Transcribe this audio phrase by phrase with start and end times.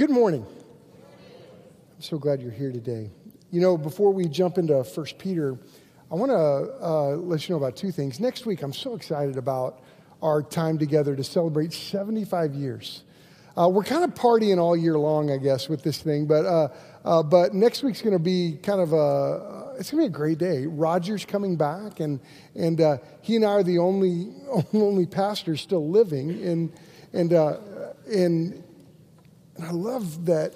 [0.00, 0.46] Good morning.
[1.94, 3.10] I'm so glad you're here today.
[3.50, 5.58] You know, before we jump into First Peter,
[6.10, 6.38] I want to
[6.82, 8.18] uh, let you know about two things.
[8.18, 9.82] Next week, I'm so excited about
[10.22, 13.02] our time together to celebrate 75 years.
[13.54, 16.68] Uh, we're kind of partying all year long, I guess, with this thing, but, uh,
[17.04, 20.18] uh but next week's going to be kind of a, it's going to be a
[20.18, 20.64] great day.
[20.64, 22.20] Roger's coming back, and,
[22.54, 24.32] and uh, he and I are the only,
[24.72, 26.72] only pastors still living, and,
[27.12, 27.58] and, uh,
[28.10, 28.64] and,
[29.56, 30.54] and I love that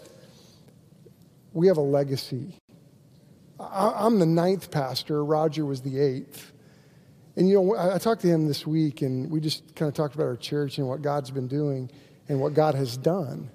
[1.52, 2.54] we have a legacy.
[3.58, 6.52] I, am the ninth pastor, Roger was the eighth.
[7.36, 10.14] And you know, I, talked to him this week, and we just kind of talked
[10.14, 11.90] about our church and what God's been doing
[12.28, 13.50] and what God has done.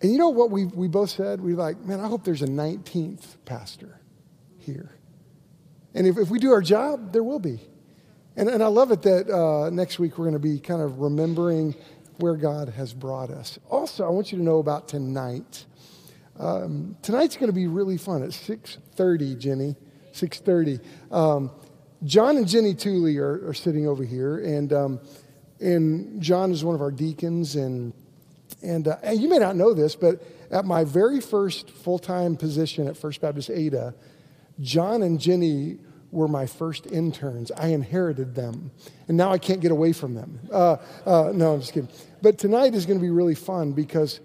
[0.00, 1.40] And you know what we, we both said?
[1.40, 4.00] We like, man, I hope there's a 19th pastor
[4.58, 4.90] here.
[5.94, 7.60] And if, if we do our job, there will be.
[8.36, 11.00] And, and I love it that uh, next week we're going to be kind of
[11.00, 11.74] remembering
[12.20, 13.58] where God has brought us.
[13.68, 15.64] Also, I want you to know about tonight.
[16.38, 19.76] Um, tonight's going to be really fun at 6.30, Jenny,
[20.12, 20.80] 6.30.
[21.12, 21.50] Um,
[22.04, 25.00] John and Jenny Tooley are, are sitting over here, and, um,
[25.60, 27.56] and John is one of our deacons.
[27.56, 27.92] And,
[28.62, 32.88] and, uh, and you may not know this, but at my very first full-time position
[32.88, 33.94] at First Baptist Ada,
[34.60, 35.78] John and Jenny
[36.12, 37.50] were my first interns.
[37.52, 38.70] I inherited them,
[39.08, 40.40] and now I can't get away from them.
[40.52, 41.90] Uh, uh, no, I'm just kidding.
[42.22, 44.20] But tonight is going to be really fun because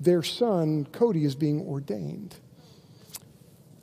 [0.00, 2.36] their son, Cody, is being ordained.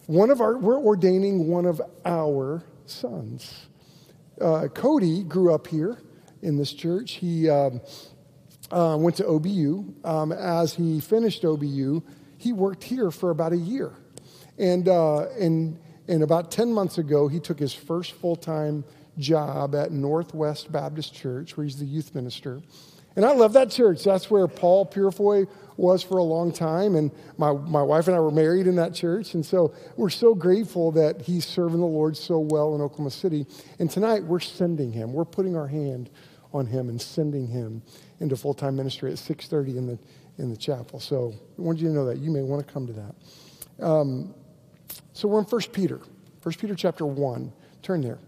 [0.07, 3.67] One of our, we're ordaining one of our sons.
[4.39, 5.97] Uh, Cody grew up here
[6.41, 7.13] in this church.
[7.13, 7.81] He um,
[8.71, 10.05] uh, went to OBU.
[10.05, 12.03] Um, as he finished OBU,
[12.37, 13.91] he worked here for about a year.
[14.57, 18.83] And, uh, and, and about 10 months ago, he took his first full time
[19.17, 22.61] job at Northwest Baptist Church, where he's the youth minister.
[23.15, 24.03] And I love that church.
[24.03, 25.47] That's where Paul Purifoy
[25.77, 26.95] was for a long time.
[26.95, 29.35] And my, my wife and I were married in that church.
[29.35, 33.45] And so we're so grateful that he's serving the Lord so well in Oklahoma City.
[33.79, 35.13] And tonight we're sending him.
[35.13, 36.09] We're putting our hand
[36.53, 37.81] on him and sending him
[38.19, 39.99] into full-time ministry at 6.30 in the,
[40.37, 40.99] in the chapel.
[40.99, 42.17] So I wanted you to know that.
[42.17, 43.85] You may want to come to that.
[43.85, 44.33] Um,
[45.15, 46.01] so we're in 1 Peter.
[46.43, 47.53] 1 Peter chapter 1.
[47.81, 48.19] Turn there.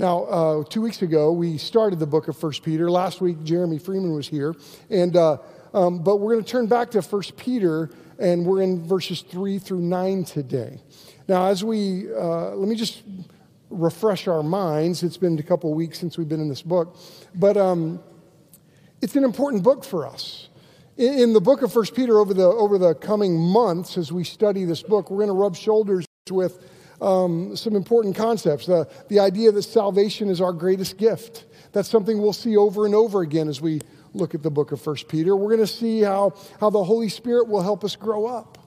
[0.00, 2.90] Now, uh, two weeks ago, we started the book of 1 Peter.
[2.90, 4.56] Last week, Jeremy Freeman was here.
[4.90, 5.38] And, uh,
[5.72, 9.60] um, but we're going to turn back to 1 Peter, and we're in verses 3
[9.60, 10.80] through 9 today.
[11.28, 13.04] Now, as we, uh, let me just
[13.70, 15.04] refresh our minds.
[15.04, 16.96] It's been a couple weeks since we've been in this book.
[17.32, 18.00] But um,
[19.00, 20.48] it's an important book for us.
[20.96, 24.24] In, in the book of 1 Peter, over the, over the coming months, as we
[24.24, 28.66] study this book, we're going to rub shoulders with um, some important concepts.
[28.66, 31.46] The, the idea that salvation is our greatest gift.
[31.72, 33.80] That's something we'll see over and over again as we
[34.14, 35.36] look at the book of 1 Peter.
[35.36, 38.58] We're going to see how, how the Holy Spirit will help us grow up.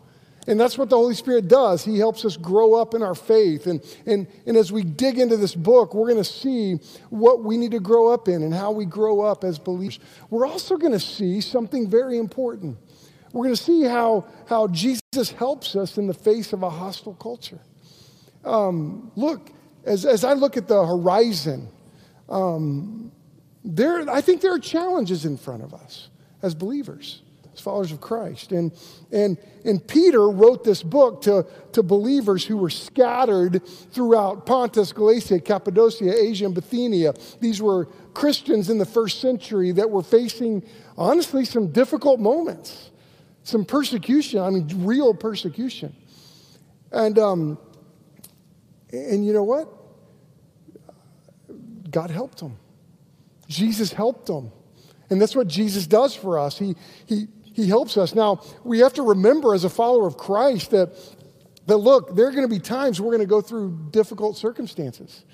[0.47, 1.85] And that's what the Holy Spirit does.
[1.85, 3.67] He helps us grow up in our faith.
[3.67, 6.79] And, and, and as we dig into this book, we're going to see
[7.09, 9.99] what we need to grow up in and how we grow up as believers.
[10.31, 12.77] We're also going to see something very important.
[13.33, 17.13] We're going to see how, how Jesus helps us in the face of a hostile
[17.15, 17.59] culture.
[18.43, 19.49] Um, look,
[19.85, 21.69] as, as I look at the horizon,
[22.29, 23.11] um,
[23.63, 26.09] there, I think there are challenges in front of us
[26.41, 27.21] as believers,
[27.53, 28.51] as followers of Christ.
[28.51, 28.71] And,
[29.11, 35.39] and, and Peter wrote this book to, to believers who were scattered throughout Pontus, Galatia,
[35.39, 37.13] Cappadocia, Asia, and Bithynia.
[37.39, 40.63] These were Christians in the first century that were facing,
[40.97, 42.90] honestly, some difficult moments,
[43.43, 45.95] some persecution, I mean, real persecution.
[46.91, 47.57] And um,
[48.91, 49.69] and you know what?
[51.89, 52.57] God helped them.
[53.47, 54.51] Jesus helped them.
[55.09, 56.57] And that's what Jesus does for us.
[56.57, 56.75] He,
[57.05, 58.15] he, he helps us.
[58.15, 60.95] Now, we have to remember as a follower of Christ that,
[61.67, 65.25] that look, there are going to be times we're going to go through difficult circumstances.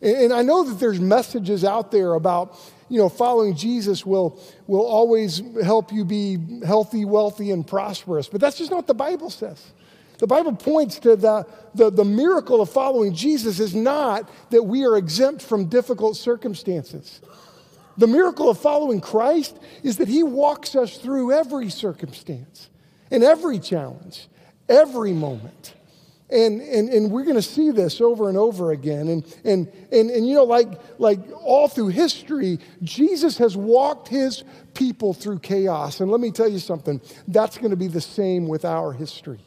[0.00, 2.56] And, I know that there's messages out there about,
[2.88, 8.28] you know, following Jesus will, will always help you be healthy, wealthy, and prosperous.
[8.28, 9.72] But that's just not what the Bible says.
[10.18, 14.84] The Bible points to the, the, the, miracle of following Jesus is not that we
[14.84, 17.20] are exempt from difficult circumstances.
[17.96, 22.68] The miracle of following Christ is that he walks us through every circumstance
[23.12, 24.28] and every challenge,
[24.68, 25.74] every moment.
[26.30, 29.08] And, and, and we're going to see this over and over again.
[29.08, 34.44] And, and, and, and you know, like, like all through history, Jesus has walked his
[34.74, 36.00] people through chaos.
[36.00, 39.40] And let me tell you something that's going to be the same with our history.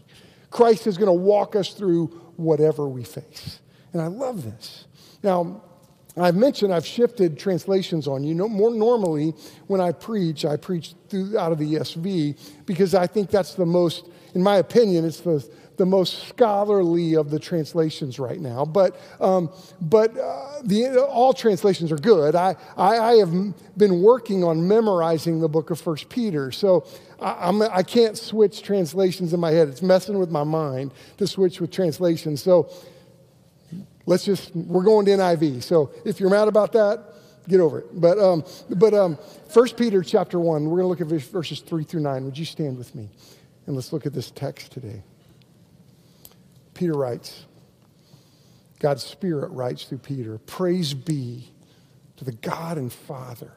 [0.50, 3.60] Christ is going to walk us through whatever we face.
[3.94, 4.86] And I love this.
[5.24, 5.62] Now,
[6.18, 8.36] I've mentioned I've shifted translations on you.
[8.36, 9.34] know, more normally,
[9.68, 13.66] when I preach, I preach through, out of the ESV because I think that's the
[13.66, 18.66] most, in my opinion, it's the, the most scholarly of the translations right now.
[18.66, 22.36] But, um, but uh, the, all translations are good.
[22.36, 23.32] I, I, I, have
[23.78, 26.52] been working on memorizing the book of First Peter.
[26.52, 26.86] So
[27.20, 29.70] I, I'm, I can't switch translations in my head.
[29.70, 32.44] It's messing with my mind to switch with translations.
[32.44, 32.70] So
[34.06, 35.64] Let's just, we're going to NIV.
[35.64, 37.04] So if you're mad about that,
[37.48, 37.86] get over it.
[37.94, 39.16] But, um, but um,
[39.54, 42.26] 1 Peter chapter 1, we're going to look at verses 3 through 9.
[42.26, 43.10] Would you stand with me?
[43.68, 45.04] And let's look at this text today.
[46.82, 47.46] Peter writes,
[48.80, 51.52] God's Spirit writes through Peter, Praise be
[52.18, 53.52] to the God and Father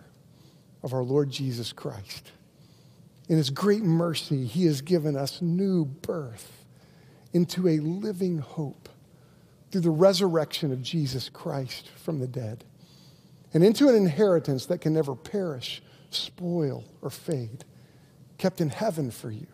[0.83, 2.33] of our Lord Jesus Christ.
[3.31, 6.67] In his great mercy, he has given us new birth
[7.33, 8.91] into a living hope
[9.71, 12.63] through the resurrection of Jesus Christ from the dead
[13.55, 17.65] and into an inheritance that can never perish, spoil, or fade,
[18.37, 19.47] kept in heaven for you,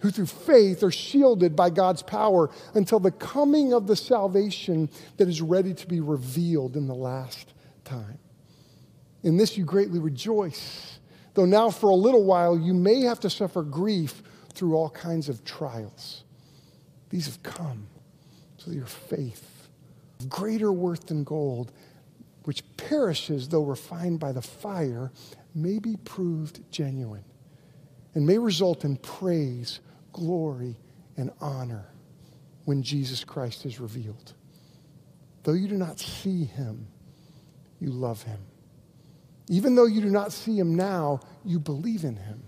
[0.00, 5.28] who through faith are shielded by God's power until the coming of the salvation that
[5.28, 7.52] is ready to be revealed in the last
[7.84, 8.18] time.
[9.22, 10.98] In this you greatly rejoice,
[11.34, 14.22] though now for a little while you may have to suffer grief
[14.54, 16.24] through all kinds of trials.
[17.10, 17.86] These have come
[18.56, 19.68] so that your faith,
[20.18, 21.72] of greater worth than gold,
[22.44, 25.12] which perishes though refined by the fire,
[25.54, 27.24] may be proved genuine
[28.14, 29.80] and may result in praise,
[30.12, 30.76] glory,
[31.16, 31.86] and honor
[32.64, 34.34] when Jesus Christ is revealed.
[35.42, 36.86] Though you do not see him,
[37.80, 38.38] you love him.
[39.48, 42.42] Even though you do not see him now, you believe in him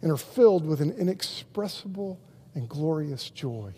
[0.00, 2.20] and are filled with an inexpressible
[2.54, 3.74] and glorious joy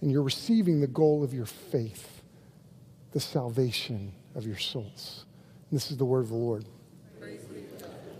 [0.00, 2.22] and you're receiving the goal of your faith,
[3.12, 5.24] the salvation of your souls.
[5.70, 6.64] And this is the word of the Lord.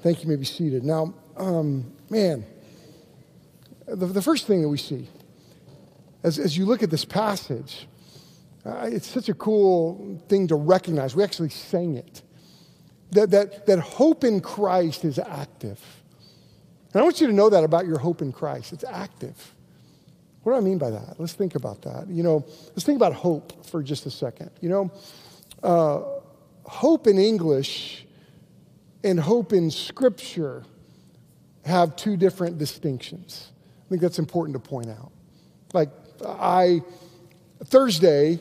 [0.03, 0.29] Thank you.
[0.29, 0.85] may be seated.
[0.85, 2.45] Now, um, man,
[3.87, 5.09] the, the, first thing that we see
[6.23, 7.87] as, as you look at this passage,
[8.65, 11.15] uh, it's such a cool thing to recognize.
[11.15, 12.23] We actually sang it.
[13.13, 15.81] That, that, that hope in Christ is active.
[16.93, 18.73] And I want you to know that about your hope in Christ.
[18.73, 19.55] It's active.
[20.43, 21.15] What do I mean by that?
[21.19, 22.09] Let's think about that.
[22.09, 24.51] You know, let's think about hope for just a second.
[24.61, 24.93] You know,
[25.63, 26.03] uh,
[26.65, 28.07] hope in English
[29.05, 30.65] and hope in Scripture
[31.65, 33.53] have two different distinctions.
[33.87, 35.13] I think that's important to point out.
[35.73, 35.91] Like,
[36.27, 36.83] I,
[37.65, 38.41] Thursday,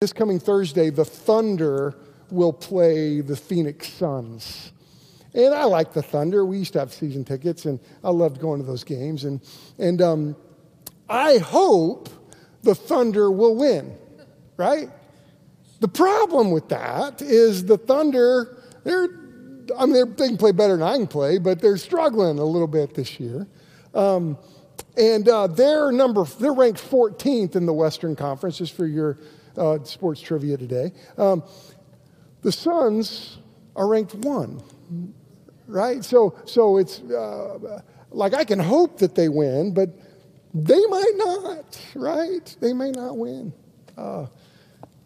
[0.00, 1.94] this coming Thursday, the Thunder
[2.30, 4.72] will play the Phoenix Suns.
[5.34, 6.44] And I like the Thunder.
[6.44, 9.24] We used to have season tickets, and I loved going to those games.
[9.24, 9.40] And,
[9.78, 10.36] and um,
[11.08, 12.10] I hope
[12.62, 13.96] the Thunder will win,
[14.56, 14.90] right?
[15.80, 19.08] The problem with that is the Thunder, they're,
[19.76, 22.44] I mean, they're, they can play better than I can play, but they're struggling a
[22.44, 23.46] little bit this year.
[23.94, 24.36] Um,
[24.96, 29.18] and uh, they're number, they're ranked 14th in the Western Conference, just for your
[29.56, 30.92] uh, sports trivia today.
[31.16, 31.42] Um,
[32.42, 33.38] the Suns
[33.76, 34.62] are ranked one,
[35.66, 36.04] right?
[36.04, 37.80] So, so it's uh,
[38.10, 39.90] like I can hope that they win, but
[40.54, 42.56] they might not, right?
[42.60, 43.52] They may not win.
[43.96, 44.26] Uh,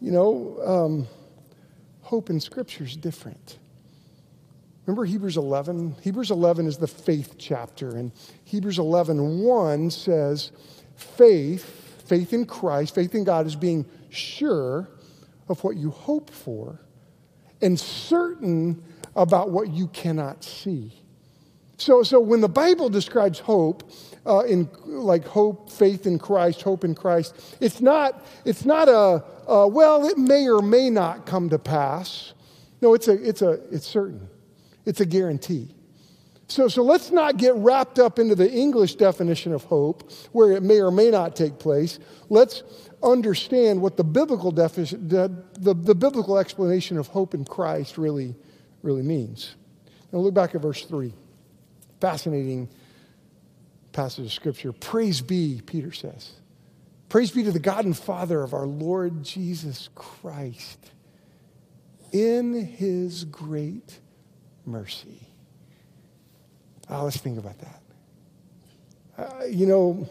[0.01, 1.07] you know, um,
[2.01, 3.59] hope in Scripture is different.
[4.87, 5.97] Remember Hebrews 11?
[6.01, 8.13] Hebrews 11 is the faith chapter, and
[8.45, 10.51] Hebrews 11 1 says,
[10.95, 14.87] faith, faith in Christ, faith in God is being sure
[15.49, 16.79] of what you hope for
[17.61, 18.81] and certain
[19.13, 20.93] about what you cannot see.
[21.75, 23.91] So, so when the Bible describes hope,
[24.25, 27.57] uh, in like hope, faith in Christ, hope in Christ.
[27.59, 32.33] It's not, it's not a, a, well, it may or may not come to pass.
[32.81, 34.29] No, it's a, it's a, it's certain.
[34.87, 35.75] It's a guarantee.
[36.47, 40.63] So, so let's not get wrapped up into the English definition of hope, where it
[40.63, 41.99] may or may not take place.
[42.29, 42.63] Let's
[43.03, 48.33] understand what the biblical definition, the, the, the biblical explanation of hope in Christ really,
[48.81, 49.55] really means.
[50.13, 51.13] Now look back at verse 3.
[51.99, 52.69] Fascinating
[53.91, 54.71] passage of Scripture.
[54.71, 56.31] Praise be, Peter says.
[57.09, 60.91] Praise be to the God and Father of our Lord Jesus Christ
[62.13, 63.99] in his great
[64.67, 65.27] mercy.
[66.89, 67.81] Oh, let's think about that.
[69.17, 70.07] Uh, you know,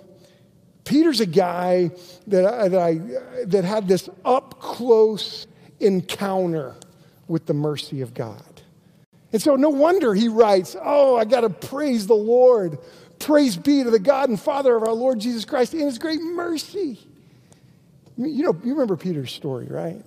[0.85, 1.91] Peter's a guy
[2.27, 3.01] that I, that, I,
[3.45, 5.47] that had this up close
[5.81, 6.75] encounter
[7.29, 8.43] with the mercy of God.
[9.33, 12.79] And so, no wonder he writes, Oh, I got to praise the Lord
[13.19, 16.21] Praise be to the God and Father of our Lord Jesus Christ in his great
[16.21, 16.99] mercy.
[18.17, 20.03] You know, you remember Peter's story, right?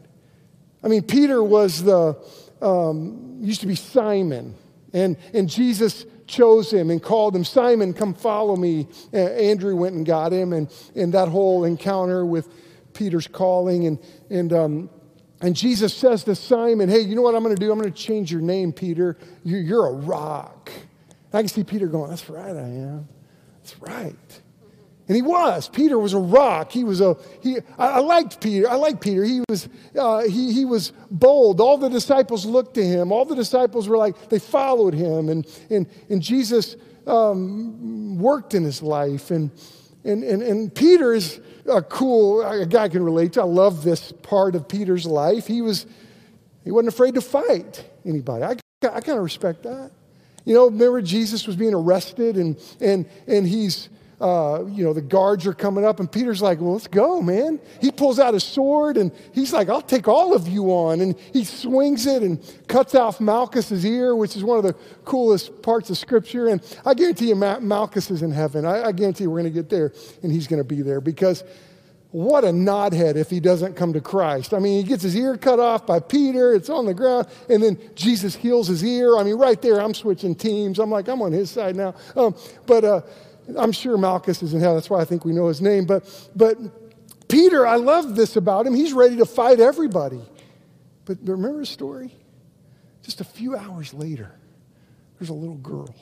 [0.84, 2.18] I mean, Peter was the,
[2.62, 4.56] um, used to be Simon,
[4.94, 8.88] and, and Jesus chose him and called him, Simon, come follow me.
[9.14, 12.48] Uh, Andrew went and got him, and, and that whole encounter with
[12.94, 13.88] Peter's calling.
[13.88, 14.00] And,
[14.30, 14.90] and, um,
[15.42, 17.72] and Jesus says to Simon, Hey, you know what I'm going to do?
[17.72, 19.18] I'm going to change your name, Peter.
[19.44, 20.70] You're, you're a rock.
[21.10, 23.08] And I can see Peter going, That's right, I am.
[23.58, 24.42] That's right.
[25.10, 25.68] And he was.
[25.68, 26.72] Peter was a rock.
[26.72, 28.70] He was a, he, I, liked Peter.
[28.70, 29.24] I liked Peter.
[29.24, 31.60] He was, uh, he, he was bold.
[31.60, 33.12] All the disciples looked to him.
[33.12, 35.30] All the disciples were like, they followed him.
[35.30, 36.76] And, and, and Jesus
[37.08, 39.32] um, worked in his life.
[39.32, 39.50] And,
[40.04, 43.42] and, and, and Peter is a cool, a guy I can relate to.
[43.42, 45.48] I love this part of Peter's life.
[45.48, 45.88] He was,
[46.64, 48.44] he wasn't afraid to fight anybody.
[48.44, 48.52] I,
[48.88, 49.90] I kind of respect that.
[50.46, 53.90] You know, remember Jesus was being arrested and, and, and he's,
[54.22, 57.60] uh, you know, the guards are coming up, and Peter's like, well, let's go, man.
[57.80, 61.00] He pulls out his sword, and he's like, I'll take all of you on.
[61.00, 64.74] And he swings it and cuts off Malchus's ear, which is one of the
[65.06, 66.48] coolest parts of Scripture.
[66.48, 68.66] And I guarantee you, Malchus is in heaven.
[68.66, 71.44] I, I guarantee we're going to get there, and he's going to be there because
[72.12, 74.54] what a knothead if he doesn't come to Christ.
[74.54, 77.62] I mean, he gets his ear cut off by Peter, it's on the ground, and
[77.62, 79.16] then Jesus heals his ear.
[79.18, 80.80] I mean, right there, I'm switching teams.
[80.80, 81.94] I'm like, I'm on his side now.
[82.16, 82.36] Um,
[82.66, 83.02] but, uh,
[83.58, 84.76] I'm sure Malchus is in hell.
[84.76, 85.86] That's why I think we know his name.
[85.86, 86.58] But, but
[87.28, 88.74] Peter, I love this about him.
[88.74, 90.22] He's ready to fight everybody.
[91.06, 92.14] But remember his story?
[93.04, 94.32] Just a few hours later,
[95.18, 95.96] there's a little girl.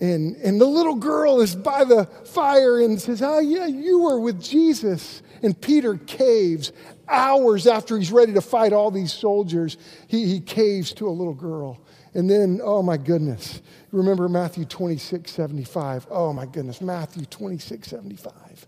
[0.00, 4.20] And, and the little girl is by the fire and says, Oh, yeah, you were
[4.20, 5.22] with Jesus.
[5.42, 6.72] And Peter caves
[7.08, 9.76] hours after he's ready to fight all these soldiers.
[10.06, 11.80] He, he caves to a little girl.
[12.18, 16.08] And then, oh my goodness, remember Matthew 26, 75.
[16.10, 18.66] Oh my goodness, Matthew 26, 75.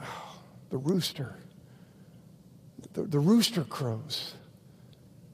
[0.00, 0.36] Oh,
[0.70, 1.34] the rooster.
[2.92, 4.34] The, the rooster crows.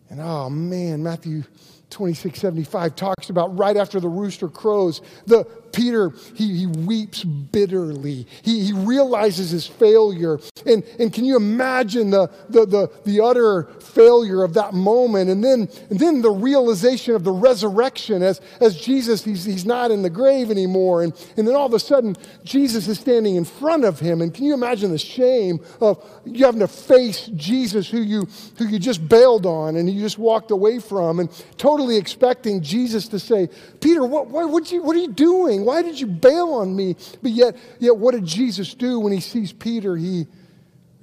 [0.08, 1.42] And oh man, Matthew
[1.90, 5.44] 26, 75 talks about right after the rooster crows, the
[5.78, 8.26] Peter, he, he weeps bitterly.
[8.42, 10.40] He, he realizes his failure.
[10.66, 15.30] And, and can you imagine the, the, the, the utter failure of that moment?
[15.30, 19.92] And then, and then the realization of the resurrection as, as Jesus, he's, he's not
[19.92, 21.04] in the grave anymore.
[21.04, 24.20] And, and then all of a sudden, Jesus is standing in front of him.
[24.20, 28.66] And can you imagine the shame of you having to face Jesus who you, who
[28.66, 33.20] you just bailed on and you just walked away from and totally expecting Jesus to
[33.20, 33.48] say,
[33.80, 35.67] Peter, what, what, what, you, what are you doing?
[35.68, 36.96] Why did you bail on me?
[37.20, 39.96] But yet, yet, what did Jesus do when he sees Peter?
[39.96, 40.26] He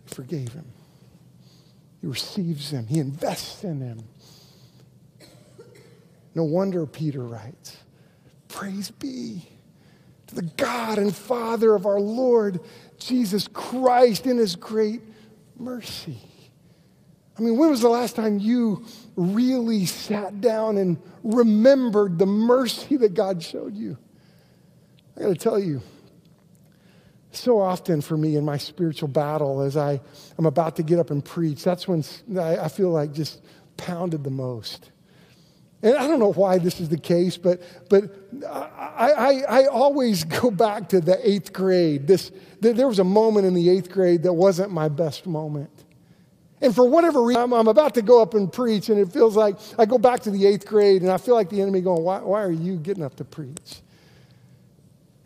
[0.07, 0.65] forgave him.
[2.01, 2.87] He receives him.
[2.87, 3.99] He invests in him.
[6.33, 7.77] No wonder Peter writes,
[8.47, 9.47] Praise be
[10.25, 12.59] to the God and Father of our Lord
[12.97, 15.03] Jesus Christ in his great
[15.59, 16.17] mercy.
[17.37, 18.83] I mean, when was the last time you
[19.15, 23.99] really sat down and remembered the mercy that God showed you?
[25.15, 25.81] I got to tell you,
[27.31, 29.99] so often for me in my spiritual battle, as I,
[30.37, 32.03] I'm about to get up and preach, that's when
[32.37, 33.41] I, I feel like just
[33.77, 34.91] pounded the most.
[35.81, 38.05] And I don't know why this is the case, but, but
[38.49, 42.07] I, I, I always go back to the eighth grade.
[42.07, 45.69] This, there was a moment in the eighth grade that wasn't my best moment.
[46.61, 49.35] And for whatever reason, I'm, I'm, about to go up and preach, and it feels
[49.35, 52.01] like I go back to the eighth grade, and I feel like the enemy going,
[52.01, 53.81] Why, why are you getting up to preach?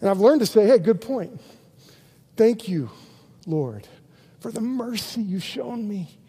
[0.02, 1.40] And I've learned to say, Hey, good point.
[2.36, 2.90] Thank you,
[3.46, 3.88] Lord,
[4.40, 6.20] for the mercy you've shown me.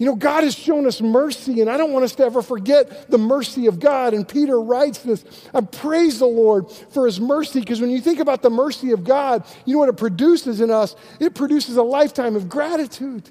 [0.00, 3.10] You know, God has shown us mercy, and I don't want us to ever forget
[3.10, 4.14] the mercy of God.
[4.14, 8.18] And Peter writes this I praise the Lord for his mercy, because when you think
[8.18, 10.96] about the mercy of God, you know what it produces in us?
[11.20, 13.28] It produces a lifetime of gratitude.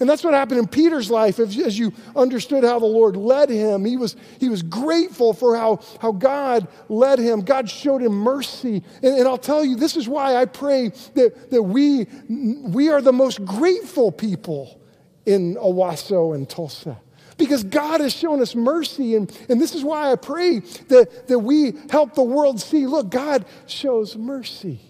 [0.00, 3.84] And that's what happened in Peter's life as you understood how the Lord led him.
[3.84, 7.42] He was, he was grateful for how, how God led him.
[7.42, 8.82] God showed him mercy.
[9.02, 13.00] And, and I'll tell you, this is why I pray that, that we, we are
[13.00, 14.80] the most grateful people
[15.26, 16.98] in Owasso and Tulsa.
[17.36, 19.16] Because God has shown us mercy.
[19.16, 23.10] And, and this is why I pray that, that we help the world see look,
[23.10, 24.80] God shows mercy.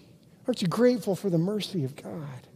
[0.46, 2.48] Aren't you grateful for the mercy of God?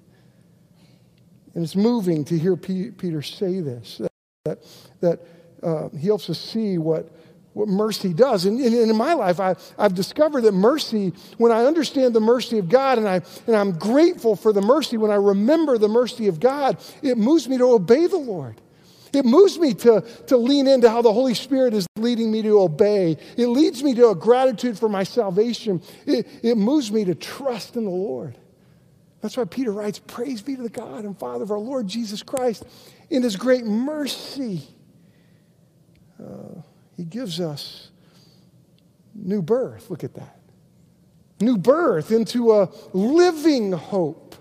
[1.58, 4.00] And it's moving to hear P- Peter say this
[4.44, 4.60] that,
[5.00, 5.18] that
[5.60, 7.10] uh, he helps us see what,
[7.52, 8.44] what mercy does.
[8.44, 12.60] And, and, in my life, I, I've discovered that mercy, when I understand the mercy
[12.60, 16.28] of God and, I, and I'm grateful for the mercy, when I remember the mercy
[16.28, 18.60] of God, it moves me to obey the Lord.
[19.12, 22.60] It moves me to, to lean into how the Holy Spirit is leading me to
[22.60, 23.16] obey.
[23.36, 25.82] It leads me to a gratitude for my salvation.
[26.06, 28.36] It, it moves me to trust in the Lord.
[29.20, 32.22] That's why Peter writes, Praise be to the God and Father of our Lord Jesus
[32.22, 32.64] Christ.
[33.10, 34.62] In his great mercy,
[36.22, 36.60] uh,
[36.96, 37.90] he gives us
[39.14, 39.90] new birth.
[39.90, 40.38] Look at that.
[41.40, 44.34] New birth into a living hope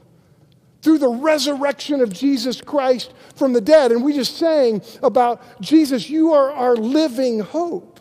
[0.81, 3.91] through the resurrection of Jesus Christ from the dead.
[3.91, 7.96] And we just sang about Jesus, you are our living hope.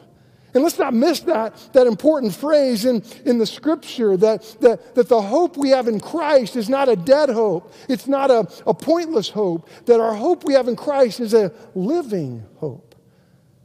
[0.56, 5.06] And let's not miss that, that important phrase in, in the scripture that, that, that
[5.06, 7.74] the hope we have in Christ is not a dead hope.
[7.90, 9.68] It's not a, a pointless hope.
[9.84, 12.94] That our hope we have in Christ is a living hope.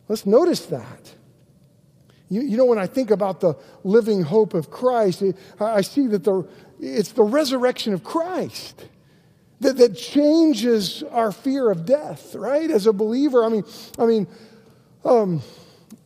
[0.10, 1.16] Let's notice that.
[2.28, 3.54] You, you know, when I think about the
[3.86, 6.46] living hope of Christ, it, I see that the,
[6.82, 8.86] it's the resurrection of Christ
[9.62, 12.70] that, that changes our fear of death, right?
[12.70, 13.64] As a believer, I mean,
[13.98, 14.28] I mean,
[15.06, 15.42] um,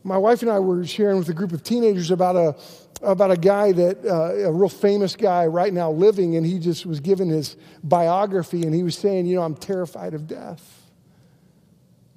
[0.06, 2.56] my wife and I were sharing with a group of teenagers about a
[3.02, 6.86] about a guy that uh, a real famous guy right now living, and he just
[6.86, 10.84] was given his biography, and he was saying, you know, I'm terrified of death.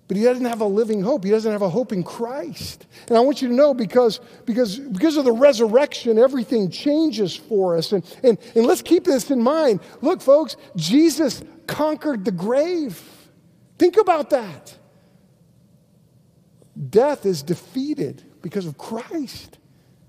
[0.08, 1.24] But he doesn't have a living hope.
[1.24, 2.88] He doesn't have a hope in Christ.
[3.08, 7.78] And I want you to know because, because, because of the resurrection, everything changes for
[7.78, 7.92] us.
[7.92, 9.82] And, and, and let's keep this in mind.
[10.02, 13.00] Look, folks, Jesus conquered the grave.
[13.78, 14.79] Think about that.
[16.90, 19.58] Death is defeated because of Christ.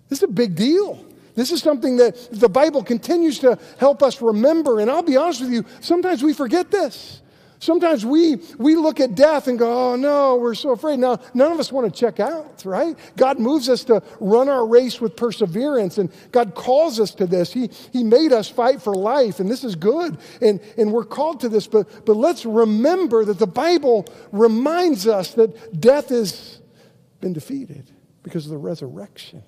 [0.09, 1.05] This is a big deal.
[1.35, 4.81] This is something that the Bible continues to help us remember.
[4.81, 7.23] And I'll be honest with you, sometimes we forget this.
[7.61, 10.99] Sometimes we, we look at death and go, oh no, we're so afraid.
[10.99, 12.97] Now, none of us want to check out, right?
[13.19, 17.53] God moves us to run our race with perseverance, and God calls us to this.
[17.53, 21.41] He, he made us fight for life, and this is good, and, and we're called
[21.41, 21.67] to this.
[21.67, 26.60] But, but let's remember that the Bible reminds us that death has
[27.21, 27.91] been defeated
[28.23, 29.43] because of the resurrection.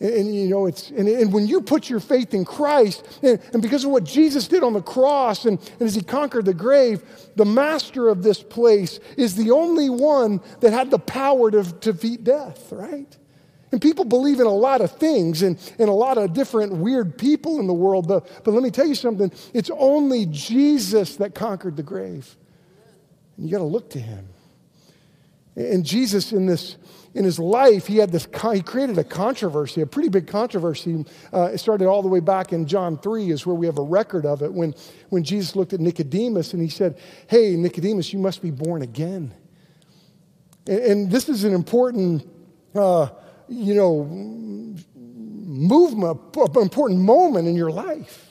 [0.00, 3.40] And, and, you know, it's, and, and, when you put your faith in Christ, and,
[3.52, 6.54] and because of what Jesus did on the cross, and, and as he conquered the
[6.54, 7.02] grave,
[7.36, 11.92] the master of this place is the only one that had the power to, to
[11.92, 13.16] defeat death, right?
[13.72, 17.18] And people believe in a lot of things and, and a lot of different weird
[17.18, 21.34] people in the world, but, but let me tell you something it's only Jesus that
[21.34, 22.36] conquered the grave.
[23.36, 24.28] And you got to look to him.
[25.56, 26.76] And Jesus, in this,
[27.14, 31.04] in his life, he had this, he created a controversy, a pretty big controversy.
[31.32, 33.82] Uh, it started all the way back in John 3, is where we have a
[33.82, 34.74] record of it, when,
[35.10, 39.32] when Jesus looked at Nicodemus and he said, Hey, Nicodemus, you must be born again.
[40.66, 42.28] And, and this is an important,
[42.74, 43.10] uh,
[43.48, 44.04] you know,
[44.94, 46.20] movement,
[46.56, 48.23] important moment in your life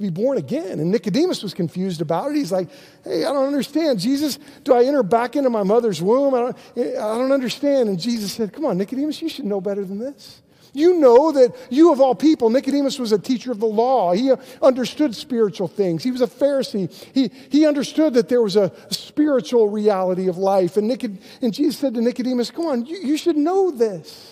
[0.00, 0.80] to be born again.
[0.80, 2.36] And Nicodemus was confused about it.
[2.36, 2.68] He's like,
[3.04, 4.00] hey, I don't understand.
[4.00, 6.34] Jesus, do I enter back into my mother's womb?
[6.34, 7.90] I don't, I don't understand.
[7.90, 10.40] And Jesus said, come on, Nicodemus, you should know better than this.
[10.72, 14.12] You know that you, of all people, Nicodemus was a teacher of the law.
[14.12, 14.32] He
[14.62, 16.04] understood spiritual things.
[16.04, 16.90] He was a Pharisee.
[17.12, 20.76] He, he understood that there was a spiritual reality of life.
[20.76, 24.29] And, Nicod- and Jesus said to Nicodemus, Come on, you, you should know this.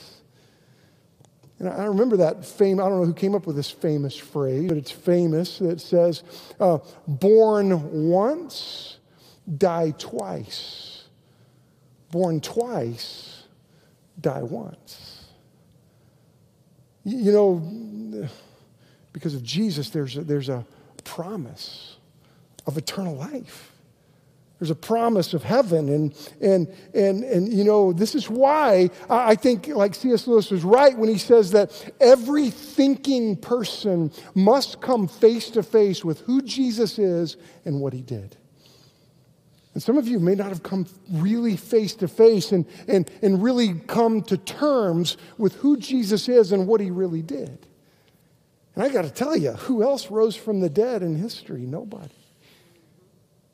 [1.59, 2.81] And I remember that fame.
[2.81, 5.59] I don't know who came up with this famous phrase, but it's famous.
[5.59, 6.23] That says,
[6.61, 8.99] uh, "Born once,
[9.57, 11.05] die twice.
[12.11, 13.45] Born twice,
[14.21, 15.25] die once."
[17.05, 18.29] You know,
[19.13, 20.65] because of Jesus, there's a, there's a
[21.05, 21.97] promise
[22.67, 23.73] of eternal life.
[24.59, 25.89] There's a promise of heaven.
[25.89, 30.27] And, and, and, and you know, this is why I think, like C.S.
[30.27, 36.05] Lewis was right when he says that every thinking person must come face to face
[36.05, 38.37] with who Jesus is and what he did.
[39.75, 43.41] And some of you may not have come really face to face and, and, and
[43.41, 47.65] really come to terms with who Jesus is and what he really did.
[48.75, 51.61] And I got to tell you, who else rose from the dead in history?
[51.61, 52.18] Nobody.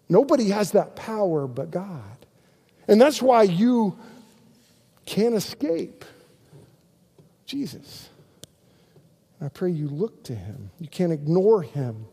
[0.09, 2.27] Nobody has that power but God.
[2.87, 3.99] And that's why you
[5.07, 6.05] can't escape
[7.47, 8.09] Jesus.
[9.41, 10.71] I pray you look to him.
[10.79, 12.07] You can't ignore him.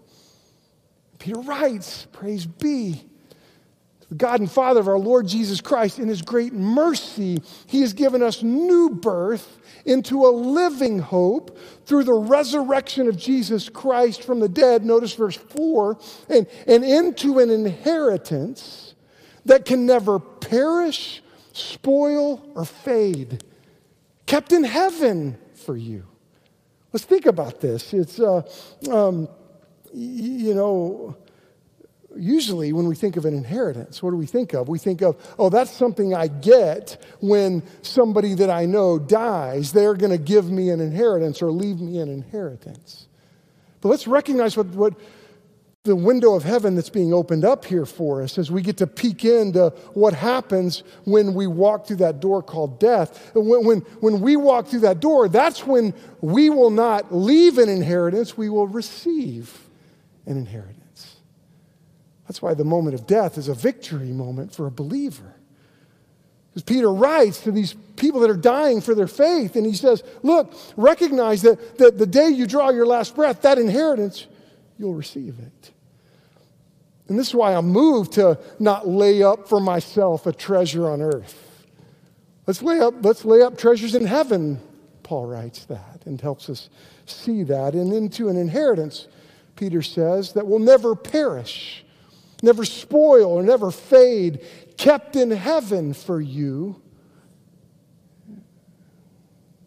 [1.20, 3.04] Peter writes, Praise be
[4.16, 6.00] God and Father of our Lord Jesus Christ.
[6.00, 12.04] In his great mercy, he has given us new birth into a living hope through
[12.04, 15.98] the resurrection of Jesus Christ from the dead, notice verse 4,
[16.30, 18.96] and, and into an inheritance
[19.46, 23.44] that can never perish, spoil, or fade,
[24.26, 26.06] kept in heaven for you.
[26.94, 27.94] Let's think about this.
[27.94, 28.42] It's, uh,
[28.90, 29.30] um,
[29.94, 31.16] you know,
[32.16, 34.68] usually when we think of an inheritance, what do we think of?
[34.68, 39.72] We think of, oh, that's something I get when somebody that I know dies.
[39.72, 43.08] They're going to give me an inheritance or leave me an inheritance.
[43.82, 44.94] But let's recognize what, what
[45.84, 48.88] the window of heaven that's being opened up here for us as we get to
[48.88, 53.32] peek into what happens when we walk through that door called death.
[53.34, 57.68] When, when, when we walk through that door, that's when we will not leave an
[57.68, 59.68] inheritance, we will receive
[60.28, 60.81] an inheritance.
[62.32, 65.36] That's why the moment of death is a victory moment for a believer.
[66.48, 70.02] Because Peter writes to these people that are dying for their faith, and he says,
[70.24, 74.28] Look, recognize that, that the day you draw your last breath, that inheritance
[74.78, 75.72] you'll receive it.
[77.10, 81.02] And this is why I'm moved to not lay up for myself a treasure on
[81.02, 81.66] earth.
[82.48, 84.62] Let's lay up, let's lay up treasures in heaven,
[85.04, 86.70] Paul writes that and helps us
[87.06, 87.74] see that.
[87.74, 89.10] And into an inheritance,
[89.58, 91.84] Peter says, that will never perish,
[92.42, 94.46] never spoil, or never fade,
[94.78, 96.82] kept in heaven for you.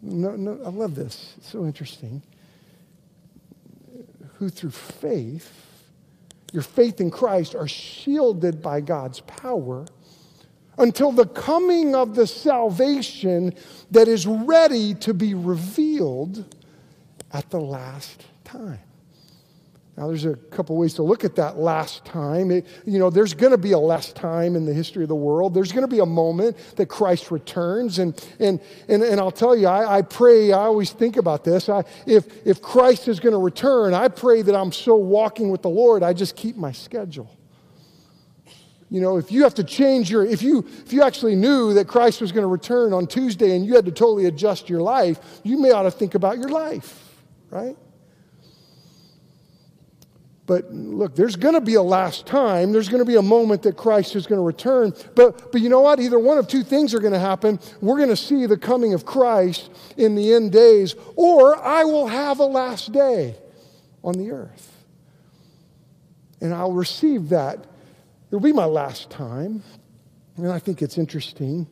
[0.01, 1.33] No, no, I love this.
[1.37, 2.21] It's so interesting
[4.37, 5.51] who through faith,
[6.51, 9.85] your faith in Christ, are shielded by God's power
[10.77, 13.53] until the coming of the salvation
[13.91, 16.53] that is ready to be revealed
[17.31, 18.79] at the last time.
[19.97, 22.51] Now, there's a couple ways to look at that last time.
[22.51, 25.15] It, you know, there's going to be a last time in the history of the
[25.15, 25.53] world.
[25.53, 27.99] There's going to be a moment that Christ returns.
[27.99, 31.69] And, and, and, and I'll tell you, I, I pray, I always think about this.
[31.69, 35.61] I, if, if Christ is going to return, I pray that I'm so walking with
[35.61, 37.31] the Lord, I just keep my schedule.
[38.89, 41.87] You know, if you have to change your, if you, if you actually knew that
[41.87, 45.39] Christ was going to return on Tuesday and you had to totally adjust your life,
[45.43, 47.01] you may ought to think about your life,
[47.49, 47.77] right?
[50.47, 52.71] But look, there's going to be a last time.
[52.71, 54.93] There's going to be a moment that Christ is going to return.
[55.15, 55.99] But, but you know what?
[55.99, 57.59] Either one of two things are going to happen.
[57.81, 62.07] We're going to see the coming of Christ in the end days, or I will
[62.07, 63.35] have a last day
[64.03, 64.71] on the earth.
[66.41, 67.65] And I'll receive that.
[68.29, 69.63] It'll be my last time.
[70.37, 71.65] And I think it's interesting.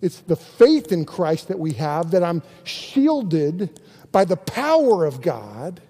[0.00, 3.80] It's the faith in Christ that we have that I'm shielded
[4.12, 5.80] by the power of God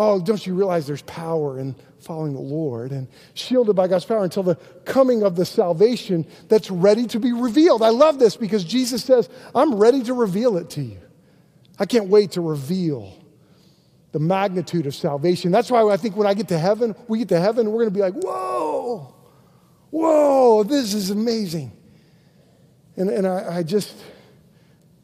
[0.00, 4.22] Oh, don't you realize there's power in following the Lord and shielded by God's power
[4.22, 7.82] until the coming of the salvation that's ready to be revealed?
[7.82, 11.00] I love this because Jesus says, I'm ready to reveal it to you.
[11.80, 13.12] I can't wait to reveal
[14.12, 15.50] the magnitude of salvation.
[15.50, 17.92] That's why I think when I get to heaven, we get to heaven, we're going
[17.92, 19.12] to be like, whoa,
[19.90, 21.72] whoa, this is amazing.
[22.96, 23.96] And, and I, I just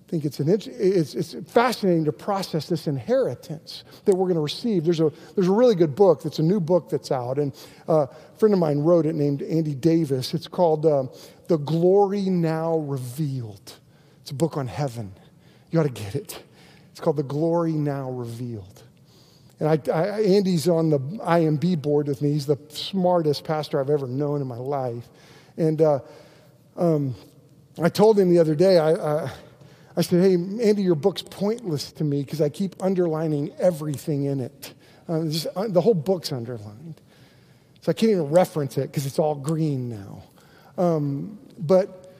[0.09, 0.67] think it's, an, it's,
[1.15, 4.85] it's fascinating to process this inheritance that we're going to receive.
[4.85, 7.55] There's a, there's a really good book that's a new book that's out, and
[7.89, 10.35] uh, a friend of mine wrote it named Andy Davis.
[10.35, 11.05] It's called uh,
[11.49, 13.79] The Glory Now Revealed.
[14.21, 15.13] It's a book on heaven.
[15.71, 16.43] You ought to get it.
[16.91, 18.83] It's called The Glory Now Revealed.
[19.61, 22.33] And I, I, Andy's on the IMB board with me.
[22.33, 25.09] He's the smartest pastor I've ever known in my life.
[25.57, 26.01] And uh,
[26.77, 27.15] um,
[27.83, 29.33] I told him the other day, I, I
[30.03, 34.75] said, Hey, Andy, your book's pointless to me because I keep underlining everything in it.
[35.09, 37.01] Uh, just, uh, the whole book's underlined.
[37.83, 40.23] So I can't even reference it because it's all green now.
[40.79, 42.15] Um, but,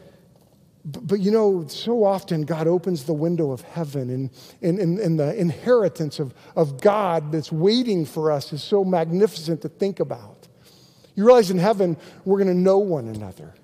[0.85, 5.19] but you know, so often God opens the window of heaven, and, and, and, and
[5.19, 10.47] the inheritance of, of God that's waiting for us is so magnificent to think about.
[11.15, 13.55] You realize in heaven, we're going to know one another.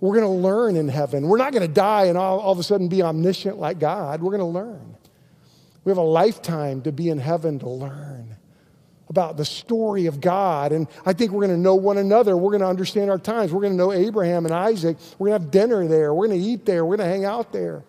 [0.00, 1.28] We're going to learn in heaven.
[1.28, 4.20] We're not going to die and all, all of a sudden be omniscient like God.
[4.20, 4.96] We're going to learn.
[5.84, 8.36] We have a lifetime to be in heaven to learn
[9.08, 10.72] about the story of God.
[10.72, 12.36] And I think we're going to know one another.
[12.36, 13.52] We're going to understand our times.
[13.52, 14.96] We're going to know Abraham and Isaac.
[15.18, 16.14] We're going to have dinner there.
[16.14, 16.84] We're going to eat there.
[16.84, 17.84] We're going to hang out there.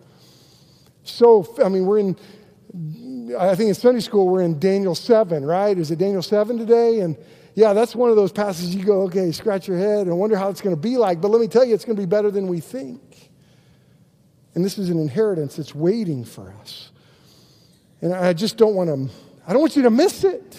[1.04, 2.16] So, I mean, we're in,
[3.38, 5.76] I think in Sunday school, we're in Daniel 7, right?
[5.76, 7.00] Is it Daniel 7 today?
[7.00, 7.16] And
[7.56, 10.50] yeah, that's one of those passages you go, okay, scratch your head and wonder how
[10.50, 11.22] it's going to be like.
[11.22, 13.30] But let me tell you, it's going to be better than we think.
[14.54, 16.90] And this is an inheritance that's waiting for us.
[18.02, 19.14] And I just don't want to,
[19.48, 20.58] I don't want you to miss it.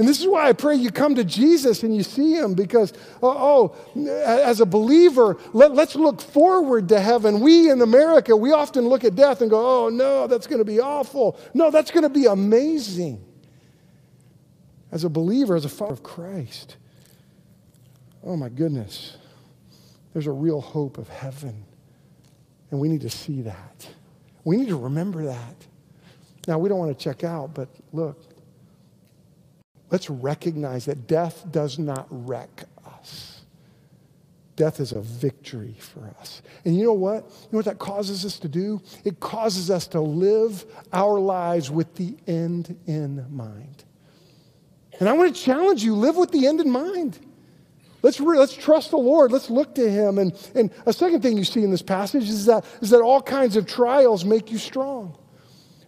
[0.00, 2.92] And this is why I pray you come to Jesus and you see him because,
[3.22, 7.38] oh, oh as a believer, let, us look forward to heaven.
[7.38, 10.64] We in America, we often look at death and go, oh, no, that's going to
[10.64, 11.38] be awful.
[11.54, 13.24] No, that's going to be amazing
[14.96, 16.78] as a believer, as a follower of Christ.
[18.24, 19.18] Oh my goodness.
[20.14, 21.66] There's a real hope of heaven.
[22.70, 23.86] And we need to see that.
[24.44, 25.66] We need to remember that.
[26.48, 28.18] Now, we don't want to check out, but look,
[29.90, 33.42] let's recognize that death does not wreck us.
[34.56, 36.40] Death is a victory for us.
[36.64, 37.24] And you know what?
[37.24, 38.80] You know what that causes us to do?
[39.04, 43.84] It causes us to live our lives with the end in mind.
[45.00, 47.18] And I want to challenge you live with the end in mind.
[48.02, 49.32] Let's, re- let's trust the Lord.
[49.32, 50.18] Let's look to Him.
[50.18, 53.20] And, and a second thing you see in this passage is that, is that all
[53.20, 55.16] kinds of trials make you strong.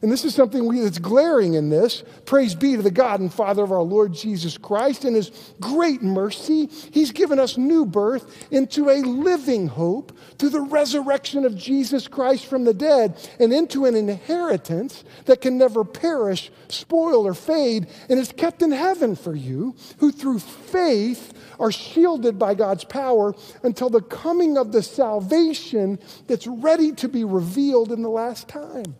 [0.00, 2.04] And this is something we, that's glaring in this.
[2.24, 5.04] Praise be to the God and Father of our Lord Jesus Christ.
[5.04, 10.60] In his great mercy, he's given us new birth into a living hope through the
[10.60, 16.52] resurrection of Jesus Christ from the dead and into an inheritance that can never perish,
[16.68, 22.38] spoil, or fade, and is kept in heaven for you, who through faith are shielded
[22.38, 23.34] by God's power
[23.64, 28.94] until the coming of the salvation that's ready to be revealed in the last time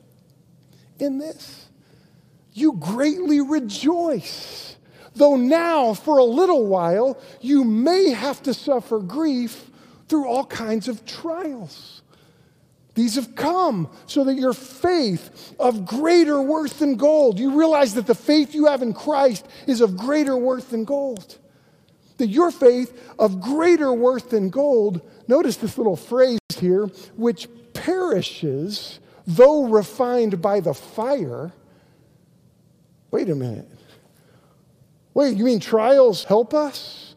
[1.01, 1.69] in this.
[2.53, 4.77] You greatly rejoice,
[5.15, 9.71] though now, for a little while, you may have to suffer grief
[10.09, 12.03] through all kinds of trials.
[12.95, 18.09] These have come so that your faith of greater worth than gold, you realize that
[18.09, 21.39] the faith you have in Christ is of greater worth than gold.
[22.17, 28.99] That your faith of greater worth than gold, notice this little phrase here, which perishes
[29.29, 31.53] though refined by the fire.
[33.11, 33.69] Wait a minute.
[35.13, 37.15] Wait, you mean trials help us?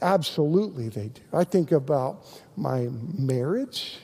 [0.00, 1.20] Absolutely, they do.
[1.32, 2.24] I think about
[2.56, 3.98] my marriage.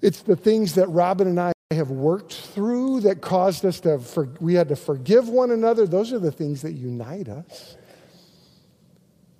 [0.00, 4.28] It's the things that Robin and I have worked through that caused us to, for,
[4.40, 5.86] we had to forgive one another.
[5.86, 7.76] Those are the things that unite us.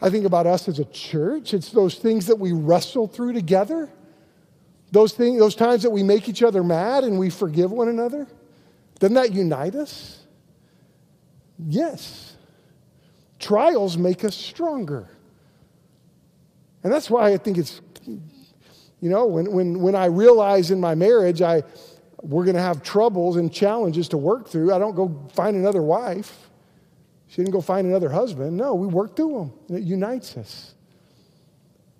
[0.00, 1.54] I think about us as a church.
[1.54, 3.90] It's those things that we wrestle through together.
[4.92, 8.26] Those, things, those times that we make each other mad and we forgive one another,
[9.00, 10.20] doesn't that unite us?
[11.66, 12.36] Yes.
[13.38, 15.08] Trials make us stronger.
[16.84, 20.94] And that's why I think it's, you know, when, when, when I realize in my
[20.94, 21.62] marriage I,
[22.20, 25.82] we're going to have troubles and challenges to work through, I don't go find another
[25.82, 26.50] wife.
[27.28, 28.56] She didn't go find another husband.
[28.58, 29.52] No, we work through them.
[29.68, 30.74] And it unites us.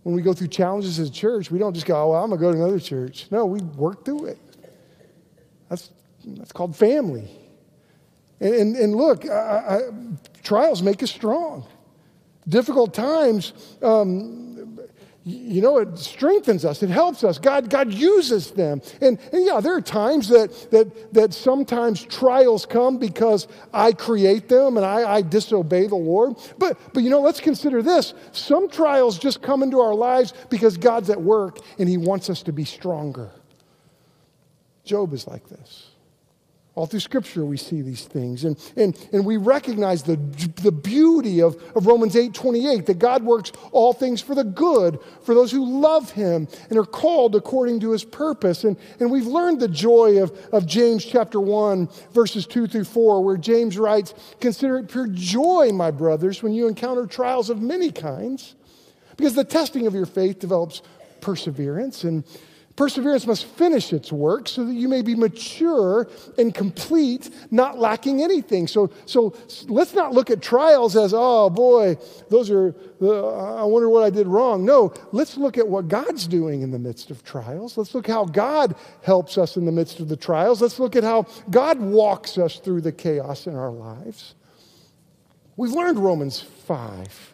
[0.03, 2.31] When we go through challenges as a church, we don't just go, oh, well, I'm
[2.31, 3.27] going to go to another church.
[3.31, 4.38] No, we work through it.
[5.69, 5.91] That's,
[6.27, 7.31] that's called family.
[8.41, 9.81] And, and, and look, I, I,
[10.43, 11.67] trials make us strong.
[12.49, 14.52] Difficult times um,
[15.25, 17.39] you know, it strengthens us, it helps us.
[17.39, 18.83] God, God uses them.
[19.01, 24.49] And, and yeah, there are times that, that, that sometimes trials come because I create
[24.49, 26.37] them and I, I disobey the Lord.
[26.59, 28.15] But, but you know, let's consider this.
[28.33, 32.43] Some trials just come into our lives because God's at work and He wants us
[32.43, 33.31] to be stronger.
[34.85, 35.91] Job is like this.
[36.75, 38.45] All through Scripture, we see these things.
[38.45, 40.17] And, and, and we recognize the,
[40.63, 44.99] the beauty of, of Romans 8 28, that God works all things for the good
[45.23, 48.65] for those who love Him and are called according to His purpose.
[48.65, 53.23] And, and we've learned the joy of, of James chapter 1, verses 2 through 4,
[53.23, 57.93] where James writes, Consider it pure joy, my brothers, when you encounter trials of many
[57.93, 58.55] kinds,
[59.19, 60.81] because the testing of your faith develops
[61.21, 62.03] perseverance.
[62.03, 62.25] And
[62.77, 66.09] Perseverance must finish its work so that you may be mature
[66.39, 68.67] and complete, not lacking anything.
[68.67, 69.35] So, so
[69.69, 71.99] let's not look at trials as, oh boy,
[72.31, 74.65] those are, uh, I wonder what I did wrong.
[74.65, 77.77] No, let's look at what God's doing in the midst of trials.
[77.77, 80.63] Let's look how God helps us in the midst of the trials.
[80.63, 84.35] Let's look at how God walks us through the chaos in our lives.
[85.57, 87.32] We've learned Romans 5.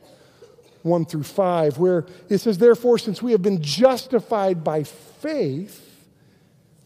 [0.83, 5.85] 1 through 5, where it says, Therefore, since we have been justified by faith,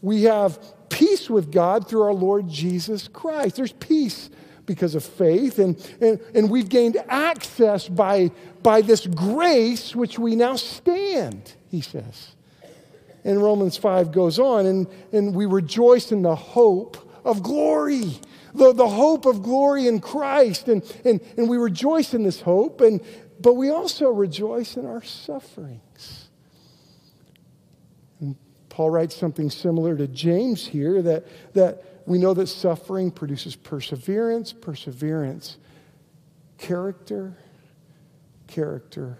[0.01, 3.55] we have peace with God through our Lord Jesus Christ.
[3.55, 4.29] There's peace
[4.65, 10.35] because of faith, and, and, and we've gained access by, by this grace which we
[10.35, 12.35] now stand, he says.
[13.25, 18.19] And Romans 5 goes on, and, and we rejoice in the hope of glory.
[18.53, 20.67] The, the hope of glory in Christ.
[20.67, 22.81] And, and, and we rejoice in this hope.
[22.81, 23.01] And,
[23.43, 26.29] but we also rejoice in our sufferings.
[28.21, 28.37] And
[28.69, 34.53] Paul writes something similar to James here that, that we know that suffering produces perseverance,
[34.53, 35.57] perseverance,
[36.57, 37.37] character,
[38.47, 39.17] character,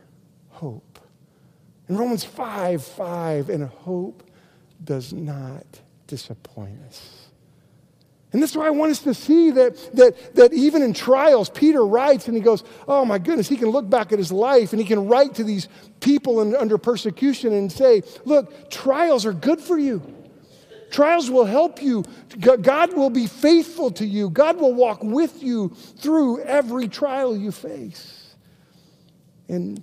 [0.51, 0.99] hope.
[1.89, 4.23] In Romans 5 5, and hope
[4.81, 5.65] does not
[6.07, 7.22] disappoint us.
[8.33, 11.51] And this is why I want us to see that, that, that even in trials,
[11.51, 14.73] Peter writes and he goes, Oh my goodness, he can look back at his life
[14.73, 15.69] and he can write to these
[15.99, 20.01] people in, under persecution and say, Look, trials are good for you.
[20.89, 22.03] Trials will help you.
[22.39, 24.31] God will be faithful to you.
[24.31, 28.35] God will walk with you through every trial you face.
[29.47, 29.81] And,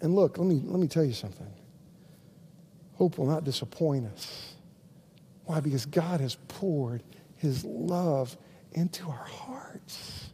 [0.00, 1.50] and look, let me, let me tell you something.
[2.94, 4.54] Hope will not disappoint us.
[5.44, 5.60] Why?
[5.60, 7.02] Because God has poured
[7.44, 8.36] his love
[8.72, 10.30] into our hearts.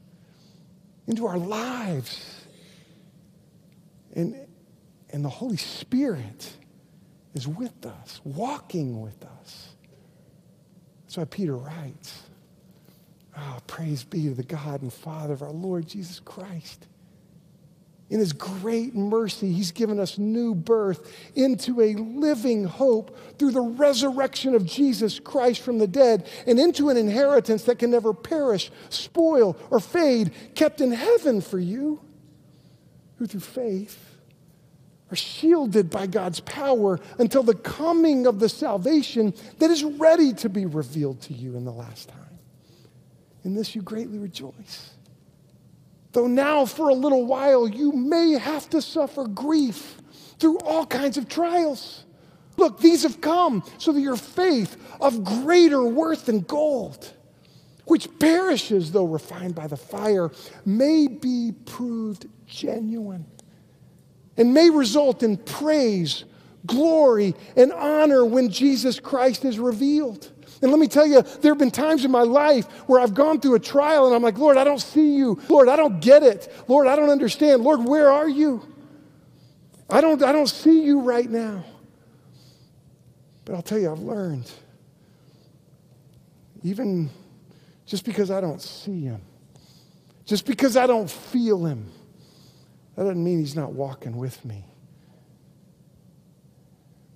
[1.09, 2.47] into our lives.
[4.15, 4.37] And,
[5.11, 6.51] and the Holy Spirit
[7.35, 9.71] is with us, walking with us.
[11.03, 12.23] That's why Peter writes,
[13.37, 16.87] Oh, praise be to the God and Father of our Lord Jesus Christ.
[18.11, 23.61] In his great mercy, he's given us new birth into a living hope through the
[23.61, 28.73] resurrection of Jesus Christ from the dead and into an inheritance that can never perish,
[28.89, 32.01] spoil, or fade, kept in heaven for you,
[33.17, 34.17] who through faith
[35.13, 40.49] are shielded by God's power until the coming of the salvation that is ready to
[40.49, 42.39] be revealed to you in the last time.
[43.45, 44.95] In this you greatly rejoice.
[46.13, 50.01] Though now, for a little while, you may have to suffer grief
[50.39, 52.05] through all kinds of trials.
[52.57, 57.13] Look, these have come so that your faith, of greater worth than gold,
[57.85, 60.31] which perishes though refined by the fire,
[60.67, 63.25] may be proved genuine
[64.37, 66.25] and may result in praise,
[66.67, 70.31] glory, and honor when Jesus Christ is revealed.
[70.63, 73.41] And let me tell you, there have been times in my life where I've gone
[73.41, 75.41] through a trial and I'm like, Lord, I don't see you.
[75.49, 76.53] Lord, I don't get it.
[76.69, 77.63] Lord, I don't understand.
[77.63, 78.67] Lord, where are you?
[79.89, 81.65] I don't, I don't see you right now.
[83.45, 84.51] But I'll tell you, I've learned.
[86.63, 87.09] Even
[87.87, 89.23] just because I don't see him,
[90.27, 91.91] just because I don't feel him,
[92.97, 94.65] that doesn't mean he's not walking with me.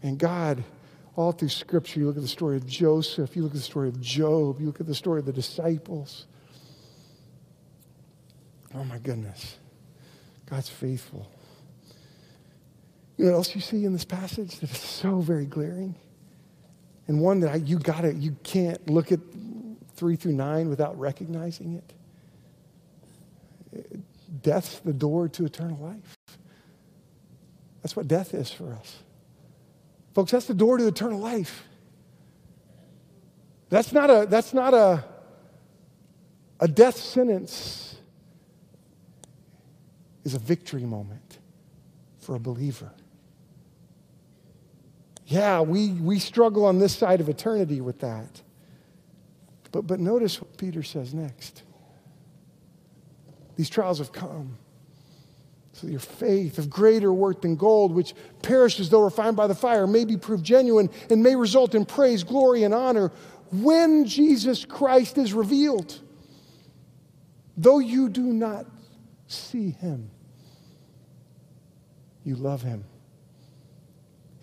[0.03, 0.65] And God
[1.17, 3.89] all through Scripture, you look at the story of Joseph, you look at the story
[3.89, 6.27] of Job, you look at the story of the disciples.
[8.75, 9.59] Oh my goodness.
[10.47, 11.31] God's faithful.
[13.17, 15.95] You know what else you see in this passage that is so very glaring?
[17.07, 19.21] And one that I, you gotta, you can't look at
[19.95, 21.93] three through nine without recognizing it.
[24.43, 26.17] Death's the door to eternal life.
[27.83, 28.97] That's what death is for us.
[30.15, 31.65] Folks, that's the door to eternal life.
[33.69, 35.05] That's not a, that's not a,
[36.61, 37.97] a death sentence
[40.23, 41.39] is a victory moment
[42.21, 42.93] for a believer.
[45.27, 48.43] Yeah, we, we struggle on this side of eternity with that.
[49.73, 51.63] But, but notice what Peter says next.
[53.57, 54.59] These trials have come
[55.75, 59.89] so your faith of greater worth than gold, which perishes though refined by the fire,
[59.89, 63.11] may be proved genuine and may result in praise, glory, and honor
[63.51, 66.01] when Jesus Christ is revealed.
[67.57, 68.67] Though you do not
[69.27, 70.11] see him,
[72.25, 72.85] you love him.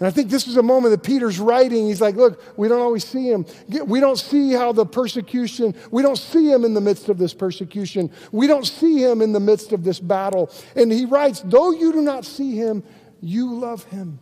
[0.02, 1.86] And I think this is a moment that Peter's writing.
[1.86, 3.46] He's like, look, we don't always see him.
[3.86, 7.36] We don't see how the persecution, we don't see him in the midst of this
[7.36, 8.10] persecution.
[8.32, 10.50] We don't see him in the midst of this battle.
[10.76, 12.82] And he writes, though you do not see him,
[13.22, 14.20] you love him.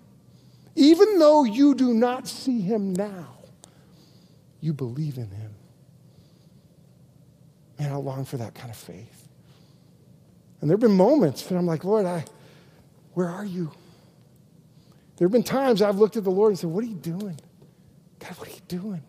[0.76, 3.38] Even though you do not see him now,
[4.60, 5.52] you believe in him.
[7.80, 9.30] Man, I long for that kind of faith.
[10.60, 12.26] And there have been moments that I'm like, Lord, I,
[13.14, 13.72] where are you?
[15.20, 17.38] There have been times I've looked at the Lord and said, What are you doing?
[18.20, 19.04] God, what are you doing?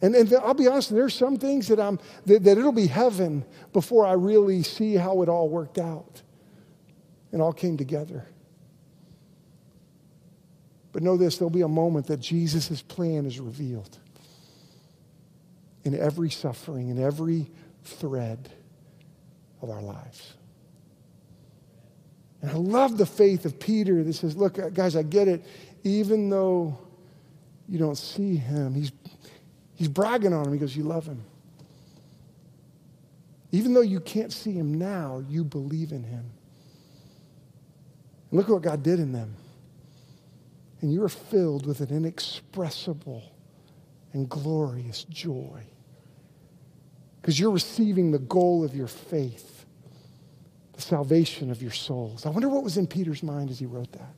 [0.00, 3.44] And, and I'll be honest, there's some things that, I'm, that, that it'll be heaven
[3.72, 6.22] before I really see how it all worked out
[7.32, 8.24] and all came together.
[10.92, 13.98] But know this there'll be a moment that Jesus' plan is revealed
[15.82, 17.50] in every suffering, in every
[17.82, 18.50] thread
[19.62, 20.34] of our lives.
[22.42, 25.44] And I love the faith of Peter that says, Look, guys, I get it.
[25.84, 26.78] Even though
[27.68, 28.92] you don't see him, he's,
[29.74, 30.52] he's bragging on him.
[30.52, 31.22] He goes, You love him.
[33.52, 36.30] Even though you can't see him now, you believe in him.
[38.30, 39.34] And look at what God did in them.
[40.80, 43.22] And you are filled with an inexpressible
[44.12, 45.62] and glorious joy
[47.20, 49.59] because you're receiving the goal of your faith
[50.80, 52.26] the salvation of your souls.
[52.26, 54.14] I wonder what was in Peter's mind as he wrote that.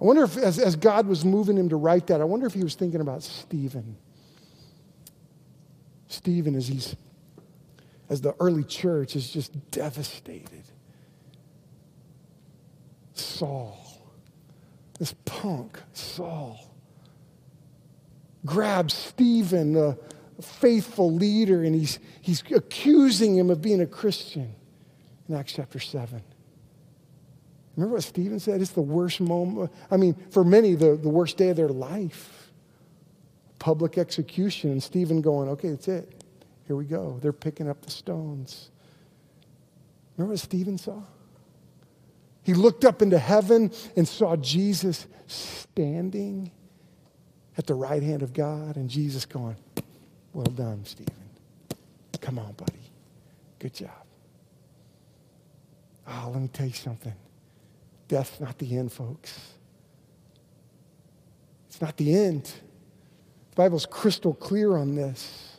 [0.00, 2.54] I wonder if, as, as God was moving him to write that, I wonder if
[2.54, 3.96] he was thinking about Stephen.
[6.08, 6.96] Stephen, as he's,
[8.08, 10.64] as the early church is just devastated.
[13.12, 13.78] Saul,
[14.98, 16.58] this punk, Saul,
[18.46, 19.98] grabs Stephen, a
[20.40, 24.54] faithful leader, and he's, he's accusing him of being a Christian
[25.30, 26.20] in Acts chapter 7.
[27.76, 28.60] Remember what Stephen said?
[28.60, 29.70] It's the worst moment.
[29.90, 32.50] I mean, for many, the, the worst day of their life.
[33.58, 34.70] Public execution.
[34.70, 36.24] And Stephen going, okay, that's it.
[36.66, 37.18] here we go.
[37.22, 38.70] They're picking up the stones.
[40.16, 41.02] Remember what Stephen saw?
[42.42, 46.50] He looked up into heaven and saw Jesus standing
[47.56, 49.56] at the right hand of God, and Jesus going,
[50.32, 51.12] Well done, Stephen.
[52.20, 52.72] Come on, buddy.
[53.58, 54.09] Good job.
[56.10, 57.14] Oh, let me tell you something.
[58.08, 59.38] Death's not the end, folks.
[61.68, 62.44] It's not the end.
[62.44, 65.58] The Bible's crystal clear on this.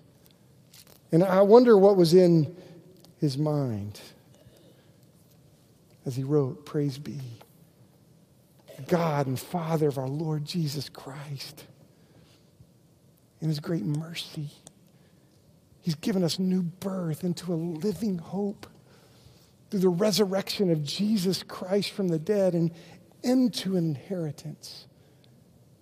[1.14, 2.56] And I wonder what was in
[3.20, 4.02] his mind
[6.06, 7.20] as he wrote, Praise be
[8.88, 11.66] God and Father of our Lord Jesus Christ.
[13.40, 14.50] In his great mercy,
[15.82, 18.68] he's given us new birth into a living hope
[19.72, 22.72] through the resurrection of Jesus Christ from the dead and
[23.24, 24.86] into an inheritance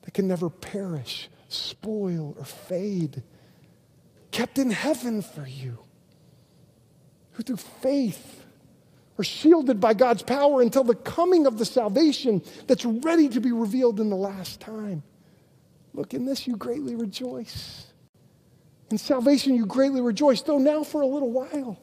[0.03, 3.23] that can never perish, spoil, or fade,
[4.29, 5.79] kept in heaven for you,
[7.31, 8.45] who through faith
[9.17, 13.51] are shielded by God's power until the coming of the salvation that's ready to be
[13.51, 15.01] revealed in the last time.
[15.95, 17.87] Look, in this you greatly rejoice.
[18.91, 21.81] In salvation you greatly rejoice, though now for a little while.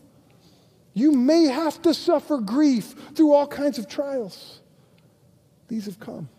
[0.96, 4.60] You may have to suffer grief through all kinds of trials.
[5.68, 6.30] These have come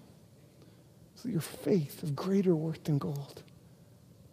[1.14, 3.44] so your faith of greater worth than gold,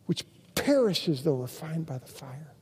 [0.07, 2.55] which perishes though refined by the fire,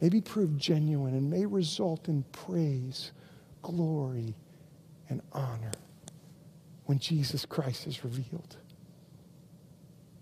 [0.00, 3.12] may be proved genuine and may result in praise,
[3.60, 4.34] glory,
[5.10, 5.72] and honor
[6.86, 8.56] when Jesus Christ is revealed.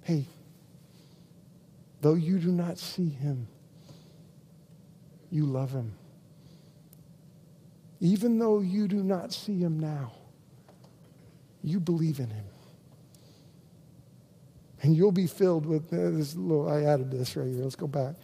[0.03, 0.27] Hey,
[2.01, 3.47] though you do not see him,
[5.31, 5.93] you love him.
[8.01, 10.13] Even though you do not see him now,
[11.63, 12.45] you believe in him.
[14.83, 17.65] And you'll be filled with uh, this little, I added this right here.
[17.65, 18.15] Let's go back.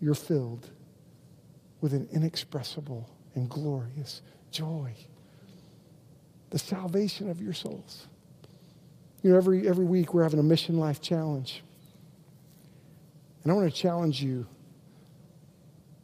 [0.00, 0.70] You're filled
[1.82, 4.94] with an inexpressible and glorious joy.
[6.48, 8.06] The salvation of your souls.
[9.22, 11.62] You know, every, every week we're having a mission life challenge.
[13.42, 14.46] And I want to challenge you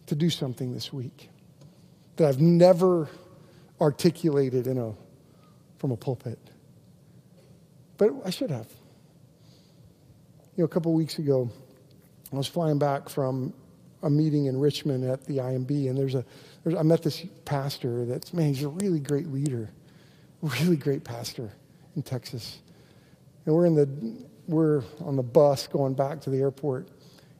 [0.06, 1.30] to do something this week
[2.16, 3.08] that I've never
[3.80, 4.92] articulated in a,
[5.78, 6.38] from a pulpit.
[7.98, 8.68] But I should have.
[10.56, 11.50] You know, a couple weeks ago,
[12.32, 13.52] I was flying back from
[14.02, 16.24] a meeting in Richmond at the IMB, and there's a,
[16.64, 19.68] there's, I met this pastor that's, man, he's a really great leader,
[20.42, 21.50] really great pastor
[21.94, 22.58] in Texas.
[23.44, 23.88] And we're in the,
[24.48, 26.88] we're on the bus going back to the airport,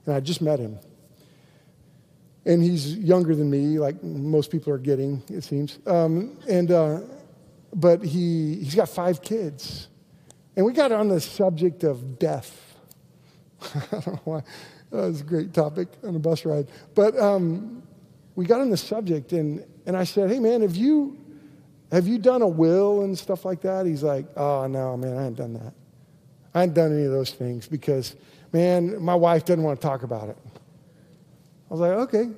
[0.04, 0.78] and I just met him
[2.46, 5.80] and he's younger than me, like most people are getting, it seems.
[5.86, 7.00] Um, and uh,
[7.74, 9.88] but he he's got five kids,
[10.54, 12.76] and we got on the subject of death.
[13.62, 14.42] I don't know why.
[14.92, 17.82] That was a great topic on a bus ride, but um,
[18.36, 21.18] we got on the subject, and and I said, "Hey, man, have you
[21.90, 25.22] have you done a will and stuff like that?" He's like, "Oh no, man, I
[25.22, 25.74] haven't done that.
[26.54, 28.14] I haven't done any of those things because,
[28.52, 30.38] man, my wife doesn't want to talk about it."
[31.68, 32.30] I was like, okay,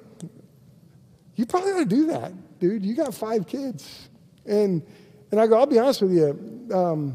[1.37, 2.85] you probably ought to do that, dude.
[2.85, 4.09] You got five kids.
[4.47, 4.83] And,
[5.31, 6.68] and I go, I'll be honest with you.
[6.74, 7.14] Um,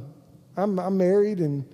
[0.55, 1.65] I'm, I'm married and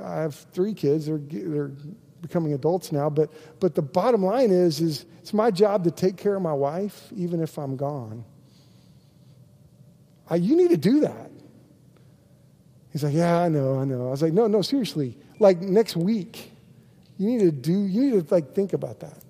[0.00, 1.06] I have three kids.
[1.06, 1.72] They're, they're
[2.20, 3.10] becoming adults now.
[3.10, 6.52] But, but the bottom line is, is it's my job to take care of my
[6.52, 8.24] wife, even if I'm gone.
[10.30, 11.30] I, you need to do that.
[12.92, 14.06] He's like, yeah, I know, I know.
[14.06, 15.18] I was like, no, no, seriously.
[15.40, 16.52] Like next week,
[17.18, 19.23] you need to do, you need to like think about that.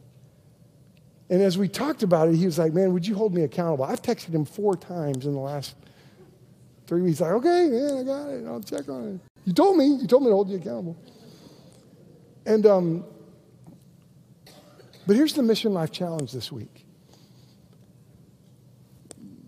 [1.31, 3.85] And as we talked about it, he was like, Man, would you hold me accountable?
[3.85, 5.75] I've texted him four times in the last
[6.87, 7.21] three weeks.
[7.21, 8.47] Like, okay, man, I got it.
[8.47, 9.41] I'll check on it.
[9.47, 9.87] You told me.
[9.87, 10.97] You told me to hold you accountable.
[12.47, 13.05] And, um,
[15.07, 16.81] but here's the Mission Life Challenge this week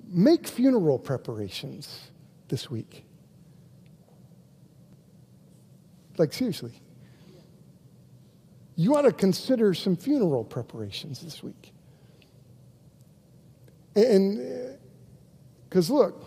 [0.09, 2.11] make funeral preparations
[2.49, 3.05] this week.
[6.17, 6.81] Like, seriously
[8.77, 11.73] you ought to consider some funeral preparations this week.
[13.95, 14.77] And
[15.69, 16.23] because look,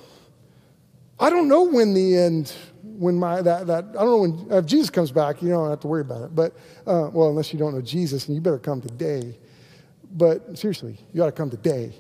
[1.19, 4.65] I don't know when the end, when my, that, that I don't know when, if
[4.65, 6.35] Jesus comes back, you don't have to worry about it.
[6.35, 6.55] But,
[6.87, 9.37] uh, well, unless you don't know Jesus, and you better come today.
[10.11, 11.93] But seriously, you ought to come today.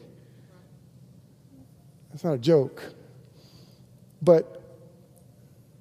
[2.09, 2.81] That's not a joke.
[4.21, 4.63] But,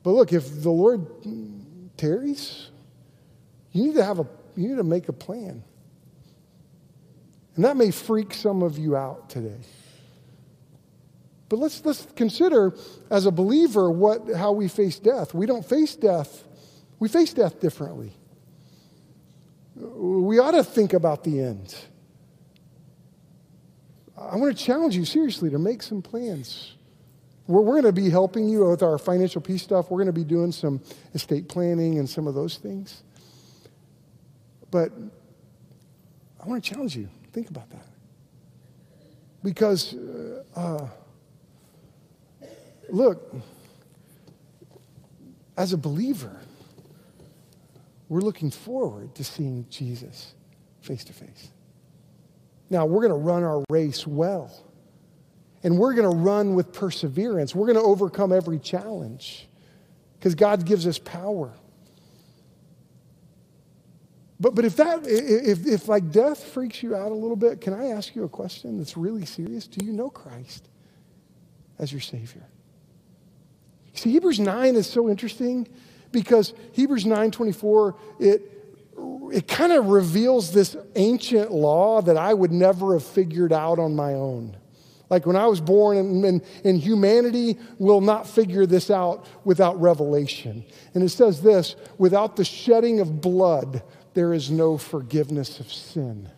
[0.02, 1.06] but look, if the Lord
[1.96, 2.70] tarries,
[3.72, 4.24] you need to have a
[4.59, 5.62] you need to make a plan.
[7.54, 9.61] And that may freak some of you out today.
[11.48, 12.74] But let's, let's consider
[13.11, 15.32] as a believer what, how we face death.
[15.32, 16.44] We don't face death,
[16.98, 18.12] we face death differently.
[19.74, 21.74] we ought to think about the end.
[24.16, 26.74] I want to challenge you seriously to make some plans.
[27.46, 29.90] We're, we're going to be helping you with our financial peace stuff.
[29.90, 30.82] We're going to be doing some
[31.14, 33.04] estate planning and some of those things.
[34.70, 34.92] But
[36.40, 37.08] I want to challenge you.
[37.32, 37.86] Think about that.
[39.42, 40.88] Because, uh, uh,
[42.88, 43.34] look,
[45.56, 46.36] as a believer,
[48.08, 50.34] we're looking forward to seeing Jesus
[50.80, 51.48] face to face.
[52.70, 54.52] Now, we're going to run our race well.
[55.62, 57.54] And we're going to run with perseverance.
[57.54, 59.48] We're going to overcome every challenge
[60.18, 61.52] because God gives us power.
[64.41, 67.72] But, but if that, if, if like death freaks you out a little bit, can
[67.72, 69.66] I ask you a question that's really serious?
[69.66, 70.68] Do you know Christ
[71.78, 72.47] as your Savior?
[73.95, 75.66] See, Hebrews 9 is so interesting
[76.12, 78.43] because Hebrews 9.24, it,
[79.32, 83.97] it kind of reveals this ancient law that I would never have figured out on
[83.97, 84.57] my own.
[85.11, 89.80] Like when I was born, and, and, and, humanity will not figure this out without
[89.80, 90.64] revelation.
[90.93, 93.82] And it says this without the shedding of blood,
[94.14, 96.28] there is no forgiveness of sin.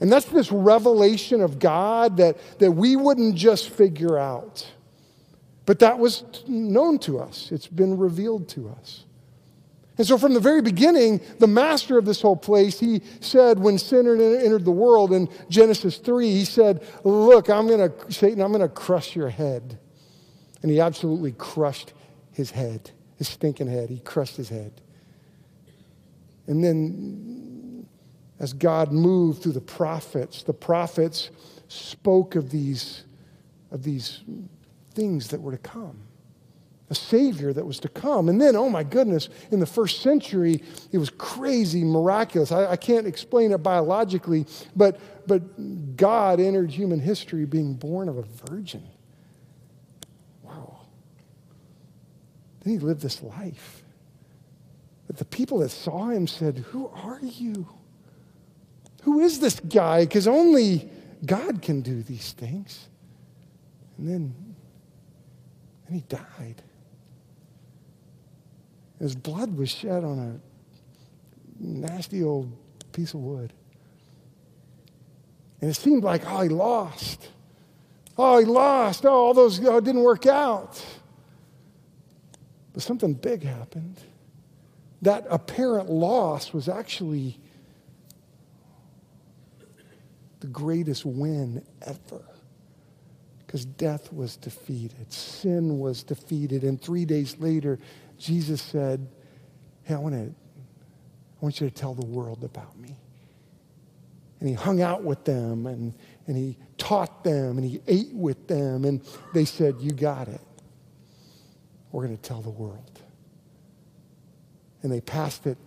[0.00, 4.68] And that's this revelation of God that, that we wouldn't just figure out.
[5.64, 9.04] But that was known to us, it's been revealed to us.
[9.98, 13.78] And so, from the very beginning, the master of this whole place, he said, when
[13.78, 18.52] sin entered the world in Genesis 3, he said, Look, I'm going to, Satan, I'm
[18.52, 19.78] going to crush your head.
[20.62, 21.92] And he absolutely crushed
[22.32, 23.90] his head, his stinking head.
[23.90, 24.80] He crushed his head.
[26.46, 27.86] And then,
[28.38, 31.30] as God moved through the prophets, the prophets
[31.68, 33.04] spoke of these,
[33.70, 34.22] of these
[34.94, 36.02] things that were to come
[36.92, 38.28] a Savior that was to come.
[38.28, 40.62] And then, oh my goodness, in the first century,
[40.92, 42.52] it was crazy, miraculous.
[42.52, 44.44] I, I can't explain it biologically,
[44.76, 48.82] but, but God entered human history being born of a virgin.
[50.42, 50.80] Wow.
[52.60, 53.81] Then he lived this life.
[55.12, 57.68] But the people that saw him said, Who are you?
[59.02, 60.06] Who is this guy?
[60.06, 60.88] Because only
[61.26, 62.88] God can do these things.
[63.98, 64.34] And then,
[65.86, 66.62] and he died.
[68.98, 72.50] His blood was shed on a nasty old
[72.92, 73.52] piece of wood.
[75.60, 77.28] And it seemed like, oh, he lost.
[78.16, 79.04] Oh, he lost.
[79.04, 80.82] Oh, all those oh, it didn't work out.
[82.72, 84.00] But something big happened.
[85.02, 87.38] That apparent loss was actually
[90.40, 92.22] the greatest win ever.
[93.38, 97.78] Because death was defeated, sin was defeated, and three days later,
[98.16, 99.06] Jesus said,
[99.82, 100.34] Hey, I want to
[101.42, 102.96] I want you to tell the world about me.
[104.38, 105.92] And he hung out with them and,
[106.28, 108.84] and he taught them and he ate with them.
[108.84, 109.02] And
[109.34, 110.40] they said, You got it.
[111.90, 112.91] We're going to tell the world.
[114.82, 115.58] And they passed it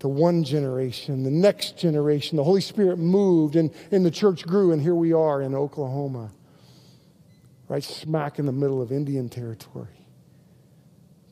[0.00, 2.36] to one generation, the next generation.
[2.36, 4.72] The Holy Spirit moved and, and the church grew.
[4.72, 6.30] And here we are in Oklahoma,
[7.68, 9.88] right smack in the middle of Indian territory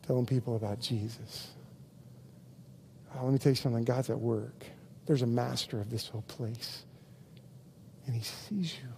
[0.06, 1.48] telling people about Jesus.
[3.14, 4.64] Oh, let me tell you something God's at work.
[5.06, 6.84] There's a master of this whole place,
[8.06, 8.88] and he sees you.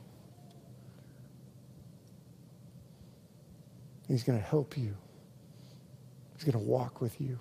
[4.08, 4.94] He's going to help you.
[6.34, 7.38] He's going to walk with you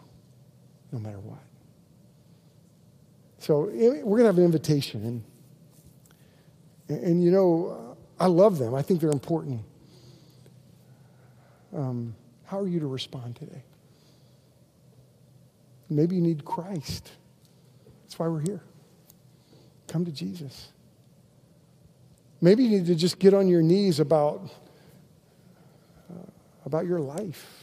[0.94, 1.42] no matter what.
[3.40, 5.24] So we're going to have an invitation.
[6.88, 8.74] And, and you know, I love them.
[8.74, 9.62] I think they're important.
[11.76, 12.16] Um,
[12.46, 13.64] how are you to respond today?
[15.90, 17.12] Maybe you need Christ.
[18.04, 18.62] That's why we're here.
[19.88, 20.70] Come to Jesus.
[22.40, 24.50] Maybe you need to just get on your knees about,
[26.10, 26.26] uh,
[26.66, 27.63] about your life.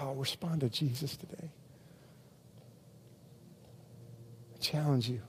[0.00, 1.50] I'll respond to Jesus today.
[4.54, 5.20] I challenge you.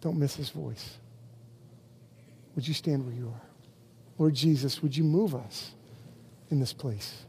[0.00, 0.98] Don't miss his voice.
[2.54, 3.48] Would you stand where you are?
[4.18, 5.72] Lord Jesus, would you move us
[6.50, 7.24] in this place?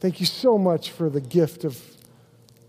[0.00, 1.80] Thank you so much for the gift of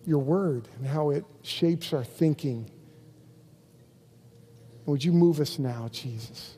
[0.05, 2.69] your word and how it shapes our thinking.
[4.85, 6.55] Would you move us now, Jesus?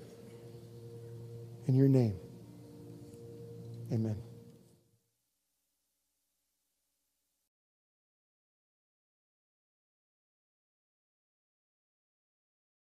[1.67, 2.17] In your name,
[3.91, 4.28] amen.